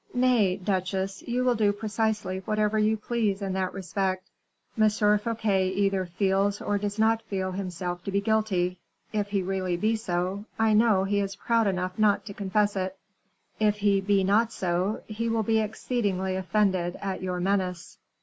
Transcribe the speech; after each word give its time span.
"Nay, 0.15 0.55
duchesse, 0.57 1.21
you 1.27 1.43
will 1.43 1.53
do 1.53 1.71
precisely 1.71 2.39
whatever 2.45 2.79
you 2.79 2.97
please 2.97 3.39
in 3.39 3.53
that 3.53 3.71
respect. 3.71 4.31
M. 4.75 4.89
Fouquet 4.89 5.67
either 5.69 6.07
feels 6.07 6.59
or 6.59 6.79
does 6.79 6.97
not 6.97 7.21
feel 7.21 7.51
himself 7.51 8.03
to 8.05 8.11
be 8.11 8.19
guilty; 8.19 8.79
if 9.13 9.27
he 9.27 9.43
really 9.43 9.77
be 9.77 9.95
so, 9.95 10.45
I 10.57 10.73
know 10.73 11.03
he 11.03 11.19
is 11.19 11.35
proud 11.35 11.67
enough 11.67 11.99
not 11.99 12.25
to 12.25 12.33
confess 12.33 12.75
it; 12.75 12.97
if 13.59 13.75
he 13.77 14.01
be 14.01 14.23
not 14.23 14.51
so, 14.51 15.03
he 15.05 15.29
will 15.29 15.43
be 15.43 15.59
exceedingly 15.59 16.35
offended 16.35 16.97
at 16.99 17.21
your 17.21 17.39
menace." 17.39 17.99